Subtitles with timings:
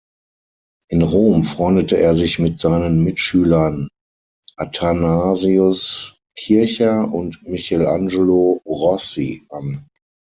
[0.89, 3.87] In Rom freundete er sich mit seinen Mitschülern
[4.55, 9.87] Athanasius Kircher und Michelangelo Rossi an.